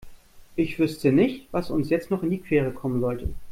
[0.55, 3.27] Ich wüsste nicht, was uns jetzt noch in die Quere kommen sollte.